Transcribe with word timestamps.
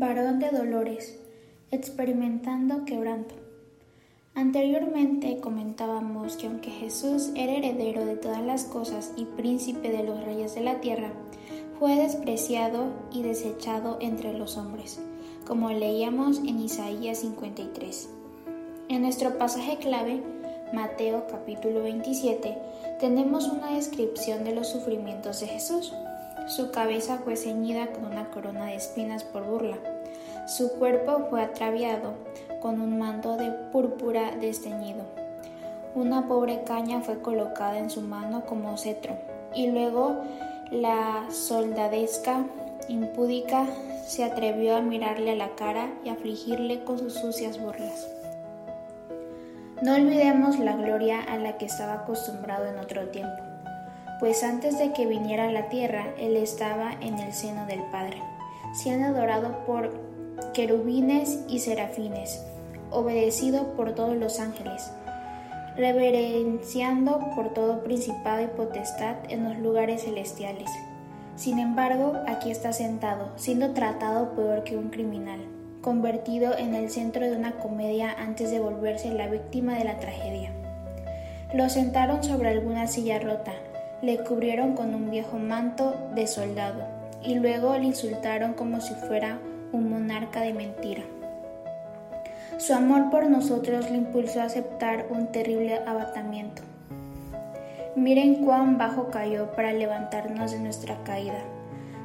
varón 0.00 0.38
de 0.38 0.48
dolores, 0.48 1.18
experimentando 1.70 2.86
quebranto. 2.86 3.34
Anteriormente 4.34 5.40
comentábamos 5.40 6.38
que 6.38 6.46
aunque 6.46 6.70
Jesús 6.70 7.30
era 7.36 7.52
heredero 7.52 8.06
de 8.06 8.16
todas 8.16 8.42
las 8.42 8.64
cosas 8.64 9.12
y 9.16 9.26
príncipe 9.26 9.90
de 9.90 10.02
los 10.02 10.24
reyes 10.24 10.54
de 10.54 10.62
la 10.62 10.80
tierra, 10.80 11.12
fue 11.78 11.96
despreciado 11.96 12.86
y 13.12 13.22
desechado 13.22 13.98
entre 14.00 14.32
los 14.32 14.56
hombres, 14.56 14.98
como 15.46 15.68
leíamos 15.68 16.38
en 16.38 16.60
Isaías 16.60 17.18
53. 17.18 18.08
En 18.88 19.02
nuestro 19.02 19.36
pasaje 19.36 19.76
clave, 19.76 20.22
Mateo 20.72 21.26
capítulo 21.30 21.82
27, 21.82 22.56
tenemos 23.00 23.48
una 23.48 23.74
descripción 23.74 24.44
de 24.44 24.54
los 24.54 24.68
sufrimientos 24.68 25.40
de 25.40 25.48
Jesús. 25.48 25.92
Su 26.50 26.72
cabeza 26.72 27.18
fue 27.22 27.36
ceñida 27.36 27.86
con 27.92 28.06
una 28.06 28.28
corona 28.30 28.64
de 28.64 28.74
espinas 28.74 29.22
por 29.22 29.44
burla. 29.44 29.78
Su 30.48 30.72
cuerpo 30.72 31.28
fue 31.30 31.42
atraviado 31.42 32.14
con 32.60 32.80
un 32.80 32.98
manto 32.98 33.36
de 33.36 33.52
púrpura 33.70 34.32
desteñido. 34.32 35.04
Una 35.94 36.26
pobre 36.26 36.64
caña 36.64 37.02
fue 37.02 37.22
colocada 37.22 37.78
en 37.78 37.88
su 37.88 38.00
mano 38.00 38.46
como 38.46 38.76
cetro, 38.78 39.16
y 39.54 39.68
luego 39.68 40.16
la 40.72 41.24
soldadesca 41.30 42.44
impúdica 42.88 43.66
se 44.04 44.24
atrevió 44.24 44.74
a 44.74 44.82
mirarle 44.82 45.30
a 45.30 45.36
la 45.36 45.54
cara 45.54 45.88
y 46.04 46.08
afligirle 46.08 46.82
con 46.82 46.98
sus 46.98 47.14
sucias 47.14 47.60
burlas. 47.60 48.08
No 49.82 49.94
olvidemos 49.94 50.58
la 50.58 50.74
gloria 50.74 51.22
a 51.22 51.38
la 51.38 51.58
que 51.58 51.66
estaba 51.66 51.92
acostumbrado 51.92 52.66
en 52.66 52.78
otro 52.80 53.08
tiempo, 53.10 53.40
pues 54.20 54.44
antes 54.44 54.78
de 54.78 54.92
que 54.92 55.06
viniera 55.06 55.48
a 55.48 55.52
la 55.52 55.70
tierra, 55.70 56.08
él 56.18 56.36
estaba 56.36 56.92
en 57.00 57.18
el 57.18 57.32
seno 57.32 57.66
del 57.66 57.82
Padre, 57.84 58.22
siendo 58.74 59.08
adorado 59.08 59.64
por 59.66 59.90
querubines 60.52 61.40
y 61.48 61.58
serafines, 61.58 62.44
obedecido 62.90 63.74
por 63.74 63.94
todos 63.94 64.14
los 64.16 64.38
ángeles, 64.38 64.90
reverenciando 65.76 67.30
por 67.34 67.54
todo 67.54 67.82
principado 67.82 68.42
y 68.42 68.48
potestad 68.48 69.16
en 69.30 69.44
los 69.44 69.58
lugares 69.58 70.04
celestiales. 70.04 70.70
Sin 71.36 71.58
embargo, 71.58 72.12
aquí 72.28 72.50
está 72.50 72.74
sentado, 72.74 73.32
siendo 73.36 73.72
tratado 73.72 74.34
peor 74.34 74.64
que 74.64 74.76
un 74.76 74.90
criminal 74.90 75.40
convertido 75.80 76.58
en 76.58 76.74
el 76.74 76.90
centro 76.90 77.24
de 77.24 77.34
una 77.34 77.52
comedia 77.52 78.12
antes 78.18 78.50
de 78.50 78.60
volverse 78.60 79.10
la 79.14 79.28
víctima 79.28 79.76
de 79.76 79.84
la 79.84 79.98
tragedia. 79.98 80.52
Lo 81.54 81.70
sentaron 81.70 82.22
sobre 82.22 82.50
alguna 82.50 82.86
silla 82.86 83.18
rota, 83.18 83.52
le 84.02 84.18
cubrieron 84.18 84.74
con 84.74 84.94
un 84.94 85.10
viejo 85.10 85.38
manto 85.38 85.94
de 86.14 86.26
soldado 86.26 86.84
y 87.22 87.34
luego 87.34 87.76
le 87.76 87.84
insultaron 87.84 88.54
como 88.54 88.80
si 88.80 88.94
fuera 88.94 89.38
un 89.72 89.90
monarca 89.90 90.40
de 90.40 90.54
mentira. 90.54 91.02
Su 92.58 92.74
amor 92.74 93.10
por 93.10 93.28
nosotros 93.28 93.90
le 93.90 93.96
impulsó 93.96 94.40
a 94.40 94.44
aceptar 94.44 95.06
un 95.10 95.28
terrible 95.28 95.80
abatamiento. 95.86 96.62
Miren 97.96 98.44
cuán 98.44 98.78
bajo 98.78 99.08
cayó 99.08 99.50
para 99.52 99.72
levantarnos 99.72 100.52
de 100.52 100.60
nuestra 100.60 100.96
caída. 101.04 101.42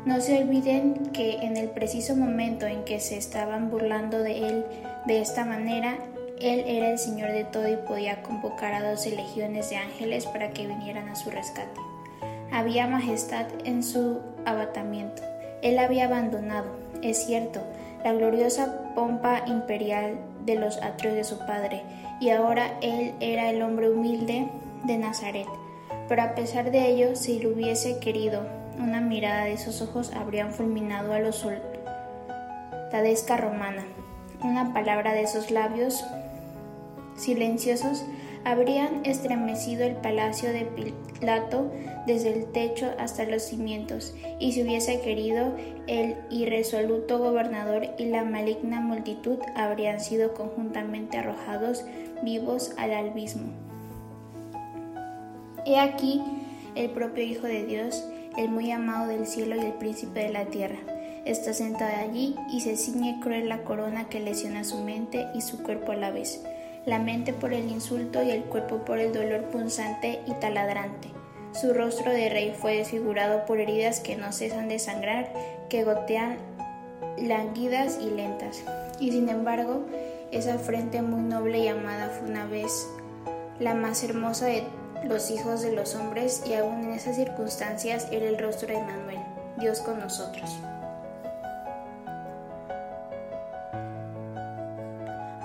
No 0.06 0.22
se 0.22 0.42
olviden 0.44 0.94
que 1.14 1.38
en 1.42 1.58
el 1.58 1.70
preciso 1.70 2.16
momento 2.16 2.66
en 2.68 2.84
que 2.84 3.00
se 3.00 3.18
estaban 3.18 3.70
burlando 3.70 4.20
de 4.20 4.48
él 4.48 4.66
de 5.06 5.22
esta 5.22 5.46
manera, 5.46 5.98
él 6.40 6.64
era 6.68 6.90
el 6.90 6.98
Señor 7.00 7.32
de 7.32 7.46
todo 7.46 7.68
y 7.68 7.78
podía 7.78 8.22
convocar 8.22 8.74
a 8.74 8.90
doce 8.90 9.16
legiones 9.16 9.70
de 9.70 9.78
ángeles 9.78 10.26
para 10.26 10.52
que 10.52 10.68
vinieran 10.68 11.08
a 11.10 11.16
su 11.16 11.30
rescate. 11.30 11.80
Había 12.52 12.88
majestad 12.88 13.46
en 13.64 13.84
su 13.84 14.20
abatamiento. 14.46 15.22
Él 15.62 15.80
había 15.80 16.06
abandonado, 16.06 16.68
es 17.02 17.26
cierto, 17.26 17.62
la 18.04 18.14
gloriosa 18.14 18.94
pompa 18.94 19.44
imperial 19.48 20.18
de 20.46 20.56
los 20.56 20.78
atrios 20.78 21.16
de 21.16 21.24
su 21.24 21.40
padre, 21.40 21.82
y 22.20 22.30
ahora 22.30 22.78
él 22.82 23.14
era 23.20 23.50
el 23.50 23.62
hombre 23.62 23.90
humilde 23.90 24.48
de 24.84 24.98
Nazaret. 24.98 25.48
Pero 26.08 26.22
a 26.22 26.36
pesar 26.36 26.70
de 26.70 26.88
ello, 26.88 27.16
si 27.16 27.40
lo 27.40 27.50
hubiese 27.50 28.00
querido, 28.00 28.42
una 28.78 29.02
mirada 29.02 29.46
de 29.46 29.54
esos 29.54 29.82
ojos 29.82 30.12
habrían 30.14 30.52
fulminado 30.52 31.14
a 31.14 31.20
los 31.20 31.44
soldadesca 32.92 33.38
romana. 33.38 33.86
Una 34.44 34.74
palabra 34.74 35.14
de 35.14 35.24
esos 35.24 35.50
labios 35.50 36.06
silenciosos 37.16 38.06
habrían 38.44 39.06
estremecido 39.06 39.84
el 39.84 39.96
palacio 39.96 40.52
de 40.54 40.66
Pilato 40.66 41.72
desde 42.06 42.34
el 42.34 42.46
techo 42.52 42.92
hasta 43.00 43.26
los 43.26 43.42
cimientos, 43.42 44.14
y 44.40 44.52
si 44.52 44.62
hubiese 44.62 45.02
querido, 45.02 45.54
el 45.88 46.16
irresoluto 46.30 47.18
gobernador 47.18 47.88
y 47.98 48.06
la 48.06 48.24
maligna 48.24 48.82
multitud 48.82 49.40
habrían 49.56 50.00
sido 50.00 50.34
conjuntamente 50.34 51.18
arrojados 51.18 51.84
vivos 52.22 52.74
al 52.78 52.94
albismo. 52.94 53.52
He 55.66 55.80
aquí 55.80 56.22
el 56.76 56.92
propio 56.92 57.24
Hijo 57.24 57.48
de 57.48 57.66
Dios 57.66 58.04
el 58.38 58.50
muy 58.50 58.72
amado 58.72 59.08
del 59.08 59.26
cielo 59.26 59.56
y 59.56 59.60
el 59.60 59.74
príncipe 59.74 60.20
de 60.20 60.30
la 60.30 60.46
tierra. 60.46 60.78
Está 61.26 61.54
sentada 61.54 62.00
allí 62.00 62.36
y 62.52 62.62
se 62.62 62.76
ciñe 62.76 63.20
cruel 63.22 63.50
la 63.50 63.64
corona 63.64 64.10
que 64.10 64.20
lesiona 64.20 64.64
su 64.64 64.78
mente 64.80 65.26
y 65.34 65.42
su 65.42 65.64
cuerpo 65.64 65.94
a 65.94 65.96
la 65.96 66.12
vez, 66.12 66.44
la 66.86 67.00
mente 67.00 67.34
por 67.34 67.54
el 67.54 67.70
insulto 67.70 68.22
y 68.22 68.32
el 68.32 68.44
cuerpo 68.44 68.86
por 68.86 69.00
el 69.00 69.14
dolor 69.14 69.46
punzante 69.46 70.22
y 70.28 70.34
taladrante. 70.34 71.10
Su 71.54 71.74
rostro 71.74 72.12
de 72.12 72.30
rey 72.30 72.54
fue 72.58 72.78
desfigurado 72.78 73.46
por 73.46 73.60
heridas 73.60 74.00
que 74.00 74.16
no 74.16 74.32
cesan 74.32 74.68
de 74.68 74.78
sangrar, 74.78 75.32
que 75.70 75.84
gotean 75.84 76.38
languidas 77.18 77.98
y 78.02 78.10
lentas. 78.10 78.62
Y 79.00 79.12
sin 79.12 79.30
embargo, 79.30 79.86
esa 80.32 80.58
frente 80.58 81.02
muy 81.02 81.22
noble 81.22 81.60
y 81.60 81.68
amada 81.68 82.10
fue 82.10 82.30
una 82.30 82.46
vez 82.46 82.88
la 83.60 83.74
más 83.74 84.04
hermosa 84.04 84.48
de 84.48 84.64
los 85.06 85.32
hijos 85.32 85.62
de 85.62 85.72
los 85.72 85.96
hombres 85.96 86.44
y 86.46 86.56
aún 86.56 86.84
en 86.84 86.92
esas 86.92 87.16
circunstancias 87.16 88.08
era 88.12 88.28
el 88.28 88.38
rostro 88.38 88.68
de 88.68 88.82
Manuel, 88.82 89.20
Dios 89.58 89.80
con 89.80 90.00
nosotros. 90.00 90.60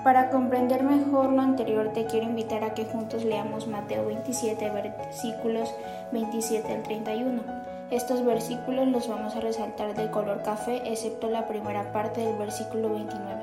Para 0.03 0.31
comprender 0.31 0.81
mejor 0.81 1.31
lo 1.31 1.41
anterior 1.41 1.93
te 1.93 2.07
quiero 2.07 2.25
invitar 2.25 2.63
a 2.63 2.73
que 2.73 2.85
juntos 2.85 3.23
leamos 3.23 3.67
Mateo 3.67 4.07
27 4.07 4.71
versículos 4.71 5.71
27 6.11 6.73
al 6.73 6.81
31. 6.81 7.43
Estos 7.91 8.25
versículos 8.25 8.87
los 8.87 9.07
vamos 9.07 9.35
a 9.35 9.41
resaltar 9.41 9.93
de 9.95 10.09
color 10.09 10.41
café 10.41 10.81
excepto 10.91 11.29
la 11.29 11.47
primera 11.47 11.91
parte 11.93 12.21
del 12.21 12.35
versículo 12.35 12.89
29. 12.89 13.41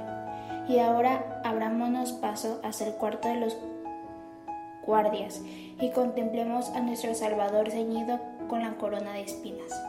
Y 0.68 0.80
ahora 0.80 1.40
abrámonos 1.44 2.12
paso 2.12 2.60
hacia 2.64 2.88
el 2.88 2.94
cuarto 2.94 3.28
de 3.28 3.36
los 3.36 3.56
guardias 4.84 5.40
y 5.80 5.90
contemplemos 5.90 6.70
a 6.70 6.80
nuestro 6.80 7.14
Salvador 7.14 7.70
ceñido 7.70 8.18
con 8.48 8.62
la 8.62 8.72
corona 8.72 9.12
de 9.12 9.20
espinas. 9.20 9.80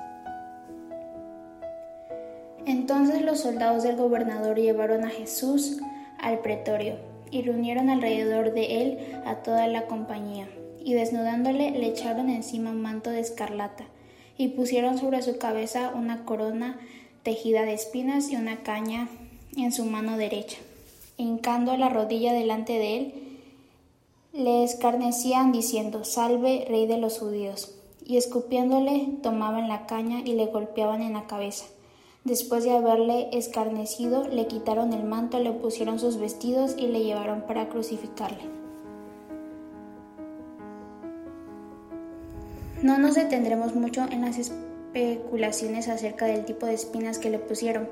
Entonces 2.67 3.23
los 3.23 3.39
soldados 3.39 3.81
del 3.81 3.95
gobernador 3.95 4.59
llevaron 4.59 5.03
a 5.03 5.09
Jesús 5.09 5.79
al 6.21 6.39
pretorio 6.39 6.95
y 7.31 7.41
reunieron 7.41 7.89
alrededor 7.89 8.53
de 8.53 8.81
él 8.81 8.97
a 9.25 9.37
toda 9.37 9.67
la 9.67 9.85
compañía, 9.87 10.49
y 10.83 10.93
desnudándole 10.93 11.71
le 11.71 11.87
echaron 11.87 12.29
encima 12.29 12.71
un 12.71 12.81
manto 12.81 13.09
de 13.09 13.19
escarlata, 13.19 13.85
y 14.37 14.49
pusieron 14.49 14.97
sobre 14.97 15.21
su 15.21 15.37
cabeza 15.37 15.91
una 15.95 16.25
corona 16.25 16.79
tejida 17.23 17.63
de 17.63 17.73
espinas 17.73 18.31
y 18.31 18.35
una 18.35 18.63
caña 18.63 19.07
en 19.55 19.71
su 19.71 19.85
mano 19.85 20.17
derecha. 20.17 20.57
Hincando 21.17 21.75
la 21.75 21.89
rodilla 21.89 22.33
delante 22.33 22.73
de 22.73 22.97
él, 22.97 23.13
le 24.31 24.63
escarnecían 24.63 25.51
diciendo, 25.51 26.05
Salve, 26.05 26.65
rey 26.69 26.87
de 26.87 26.97
los 26.97 27.19
judíos. 27.19 27.75
Y 28.05 28.17
escupiéndole, 28.17 29.07
tomaban 29.21 29.67
la 29.67 29.85
caña 29.85 30.21
y 30.23 30.33
le 30.33 30.47
golpeaban 30.47 31.01
en 31.01 31.13
la 31.13 31.27
cabeza. 31.27 31.65
Después 32.25 32.63
de 32.63 32.71
haberle 32.71 33.29
escarnecido, 33.31 34.27
le 34.27 34.47
quitaron 34.47 34.93
el 34.93 35.03
manto, 35.03 35.39
le 35.39 35.53
pusieron 35.53 35.99
sus 35.99 36.17
vestidos 36.17 36.75
y 36.77 36.87
le 36.87 37.03
llevaron 37.03 37.43
para 37.43 37.69
crucificarle. 37.69 38.43
No 42.83 42.97
nos 42.97 43.15
detendremos 43.15 43.73
mucho 43.75 44.05
en 44.09 44.21
las 44.21 44.37
especulaciones 44.37 45.87
acerca 45.87 46.25
del 46.25 46.45
tipo 46.45 46.65
de 46.65 46.73
espinas 46.73 47.19
que 47.19 47.29
le 47.29 47.39
pusieron. 47.39 47.89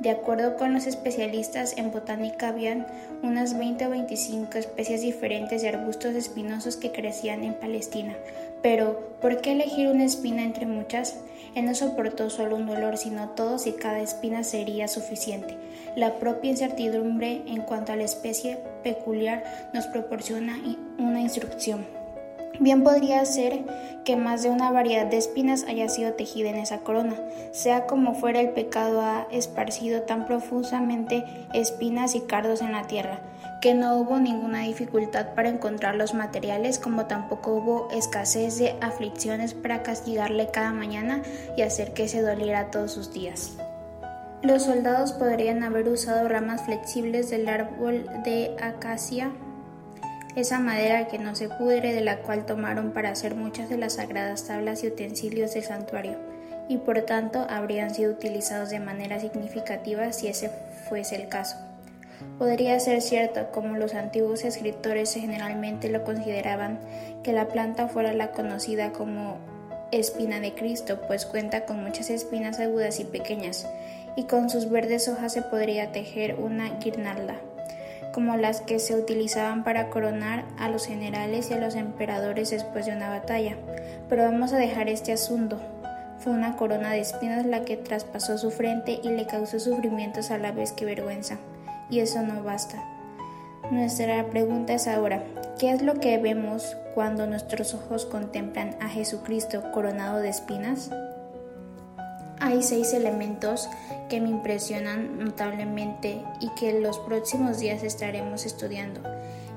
De 0.00 0.10
acuerdo 0.10 0.56
con 0.56 0.74
los 0.74 0.86
especialistas 0.86 1.76
en 1.78 1.90
botánica, 1.90 2.48
habían 2.48 2.86
unas 3.22 3.58
20 3.58 3.86
o 3.86 3.90
25 3.90 4.58
especies 4.58 5.00
diferentes 5.00 5.62
de 5.62 5.68
arbustos 5.68 6.14
espinosos 6.14 6.76
que 6.76 6.92
crecían 6.92 7.44
en 7.44 7.54
Palestina. 7.54 8.14
Pero, 8.62 9.16
¿por 9.20 9.40
qué 9.40 9.52
elegir 9.52 9.88
una 9.88 10.04
espina 10.04 10.42
entre 10.42 10.66
muchas? 10.66 11.16
Él 11.54 11.64
no 11.64 11.74
soportó 11.74 12.28
solo 12.28 12.56
un 12.56 12.66
dolor, 12.66 12.98
sino 12.98 13.30
todos 13.30 13.66
y 13.66 13.72
cada 13.72 14.00
espina 14.00 14.44
sería 14.44 14.86
suficiente. 14.88 15.56
La 15.94 16.18
propia 16.18 16.50
incertidumbre 16.50 17.42
en 17.46 17.62
cuanto 17.62 17.92
a 17.92 17.96
la 17.96 18.04
especie 18.04 18.58
peculiar 18.82 19.70
nos 19.72 19.86
proporciona 19.86 20.58
una 20.98 21.20
instrucción. 21.20 21.86
Bien 22.60 22.82
podría 22.82 23.24
ser 23.24 23.64
que 24.04 24.16
más 24.16 24.42
de 24.42 24.50
una 24.50 24.70
variedad 24.70 25.06
de 25.06 25.18
espinas 25.18 25.64
haya 25.64 25.88
sido 25.88 26.14
tejida 26.14 26.48
en 26.48 26.56
esa 26.56 26.78
corona. 26.78 27.16
Sea 27.52 27.86
como 27.86 28.14
fuera, 28.14 28.40
el 28.40 28.50
pecado 28.50 29.00
ha 29.00 29.26
esparcido 29.30 30.02
tan 30.02 30.26
profusamente 30.26 31.24
espinas 31.52 32.14
y 32.14 32.20
cardos 32.20 32.62
en 32.62 32.72
la 32.72 32.86
tierra, 32.86 33.20
que 33.60 33.74
no 33.74 33.96
hubo 33.96 34.18
ninguna 34.18 34.62
dificultad 34.62 35.34
para 35.34 35.48
encontrar 35.48 35.96
los 35.96 36.14
materiales, 36.14 36.78
como 36.78 37.06
tampoco 37.06 37.54
hubo 37.54 37.88
escasez 37.90 38.58
de 38.58 38.76
aflicciones 38.80 39.54
para 39.54 39.82
castigarle 39.82 40.48
cada 40.52 40.72
mañana 40.72 41.22
y 41.56 41.62
hacer 41.62 41.92
que 41.92 42.08
se 42.08 42.22
doliera 42.22 42.70
todos 42.70 42.92
sus 42.92 43.12
días. 43.12 43.56
Los 44.42 44.62
soldados 44.62 45.12
podrían 45.12 45.64
haber 45.64 45.88
usado 45.88 46.28
ramas 46.28 46.62
flexibles 46.62 47.30
del 47.30 47.48
árbol 47.48 48.06
de 48.24 48.54
acacia 48.60 49.32
esa 50.36 50.60
madera 50.60 51.08
que 51.08 51.18
no 51.18 51.34
se 51.34 51.48
pudre 51.48 51.94
de 51.94 52.02
la 52.02 52.18
cual 52.18 52.44
tomaron 52.44 52.92
para 52.92 53.10
hacer 53.10 53.34
muchas 53.34 53.70
de 53.70 53.78
las 53.78 53.94
sagradas 53.94 54.46
tablas 54.46 54.84
y 54.84 54.88
utensilios 54.88 55.54
del 55.54 55.64
santuario, 55.64 56.18
y 56.68 56.76
por 56.76 57.00
tanto 57.02 57.46
habrían 57.48 57.94
sido 57.94 58.12
utilizados 58.12 58.68
de 58.68 58.78
manera 58.78 59.18
significativa 59.18 60.12
si 60.12 60.28
ese 60.28 60.50
fuese 60.88 61.16
el 61.16 61.28
caso. 61.28 61.56
Podría 62.38 62.78
ser 62.80 63.00
cierto, 63.00 63.50
como 63.50 63.78
los 63.78 63.94
antiguos 63.94 64.44
escritores 64.44 65.14
generalmente 65.14 65.88
lo 65.88 66.04
consideraban, 66.04 66.80
que 67.22 67.32
la 67.32 67.48
planta 67.48 67.88
fuera 67.88 68.12
la 68.12 68.32
conocida 68.32 68.92
como 68.92 69.38
espina 69.90 70.40
de 70.40 70.52
Cristo, 70.52 71.00
pues 71.06 71.24
cuenta 71.24 71.64
con 71.64 71.82
muchas 71.82 72.10
espinas 72.10 72.60
agudas 72.60 73.00
y 73.00 73.04
pequeñas, 73.04 73.66
y 74.16 74.24
con 74.24 74.50
sus 74.50 74.68
verdes 74.68 75.08
hojas 75.08 75.32
se 75.32 75.42
podría 75.42 75.92
tejer 75.92 76.34
una 76.38 76.78
guirnalda 76.78 77.36
como 78.16 78.34
las 78.36 78.62
que 78.62 78.78
se 78.78 78.94
utilizaban 78.94 79.62
para 79.62 79.90
coronar 79.90 80.46
a 80.58 80.70
los 80.70 80.86
generales 80.86 81.50
y 81.50 81.52
a 81.52 81.58
los 81.58 81.74
emperadores 81.74 82.48
después 82.48 82.86
de 82.86 82.92
una 82.92 83.10
batalla. 83.10 83.58
Pero 84.08 84.22
vamos 84.22 84.54
a 84.54 84.56
dejar 84.56 84.88
este 84.88 85.12
asunto. 85.12 85.60
Fue 86.20 86.32
una 86.32 86.56
corona 86.56 86.92
de 86.92 87.00
espinas 87.00 87.44
la 87.44 87.66
que 87.66 87.76
traspasó 87.76 88.38
su 88.38 88.50
frente 88.50 89.00
y 89.02 89.10
le 89.10 89.26
causó 89.26 89.60
sufrimientos 89.60 90.30
a 90.30 90.38
la 90.38 90.50
vez 90.50 90.72
que 90.72 90.86
vergüenza. 90.86 91.36
Y 91.90 91.98
eso 91.98 92.22
no 92.22 92.42
basta. 92.42 92.82
Nuestra 93.70 94.24
pregunta 94.30 94.72
es 94.72 94.88
ahora, 94.88 95.22
¿qué 95.58 95.72
es 95.72 95.82
lo 95.82 96.00
que 96.00 96.16
vemos 96.16 96.74
cuando 96.94 97.26
nuestros 97.26 97.74
ojos 97.74 98.06
contemplan 98.06 98.76
a 98.80 98.88
Jesucristo 98.88 99.62
coronado 99.72 100.20
de 100.20 100.30
espinas? 100.30 100.90
Hay 102.40 102.62
seis 102.62 102.92
elementos 102.92 103.68
que 104.08 104.20
me 104.20 104.28
impresionan 104.28 105.18
notablemente 105.18 106.22
y 106.40 106.50
que 106.50 106.80
los 106.80 106.98
próximos 106.98 107.58
días 107.58 107.82
estaremos 107.82 108.44
estudiando. 108.44 109.00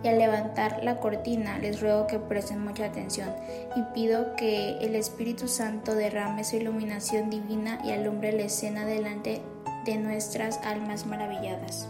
Y 0.01 0.07
al 0.07 0.17
levantar 0.17 0.81
la 0.81 0.99
cortina 0.99 1.59
les 1.59 1.81
ruego 1.81 2.07
que 2.07 2.19
presten 2.19 2.63
mucha 2.63 2.85
atención 2.85 3.29
y 3.75 3.81
pido 3.93 4.35
que 4.37 4.77
el 4.79 4.95
Espíritu 4.95 5.49
Santo 5.49 5.93
derrame 5.93 6.45
su 6.45 6.55
iluminación 6.55 7.29
divina 7.29 7.79
y 7.83 7.91
alumbre 7.91 8.31
la 8.31 8.43
escena 8.43 8.85
delante 8.85 9.41
de 9.85 9.97
nuestras 9.97 10.59
almas 10.63 11.05
maravilladas. 11.05 11.89